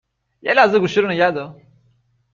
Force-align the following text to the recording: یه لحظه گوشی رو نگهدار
یه 0.41 0.53
لحظه 0.53 0.79
گوشی 0.79 1.01
رو 1.01 1.09
نگهدار 1.09 1.61